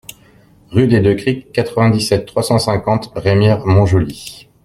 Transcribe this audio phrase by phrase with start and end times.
[0.71, 4.49] Rue des Deux Criques, quatre-vingt-dix-sept, trois cent cinquante-quatre Remire-Montjoly